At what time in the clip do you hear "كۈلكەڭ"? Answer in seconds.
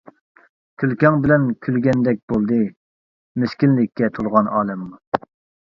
0.83-1.19